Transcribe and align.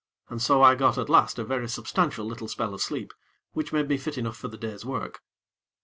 And 0.29 0.41
so 0.41 0.63
I 0.63 0.73
got 0.73 0.97
at 0.97 1.09
last 1.09 1.37
a 1.37 1.43
very 1.43 1.69
substantial 1.69 2.25
little 2.25 2.47
spell 2.47 2.73
of 2.73 2.81
sleep, 2.81 3.13
which 3.51 3.71
made 3.71 3.87
me 3.87 3.97
fit 3.97 4.17
enough 4.17 4.35
for 4.35 4.47
the 4.47 4.57
day's 4.57 4.83
work. 4.83 5.19